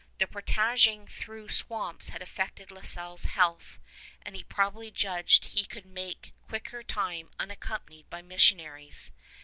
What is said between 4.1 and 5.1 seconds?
and he probably